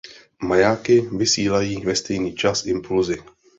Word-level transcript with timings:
Majáky 0.43 1.01
vysílají 1.01 1.81
ve 1.85 1.95
stejný 1.95 2.33
čas 2.35 2.65
impulsy. 2.65 3.17